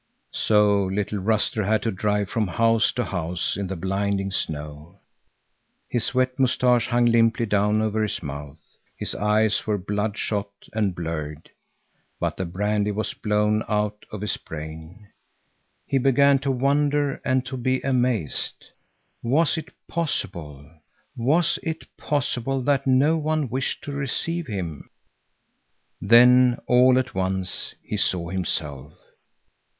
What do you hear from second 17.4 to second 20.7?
to be amazed. Was it possible,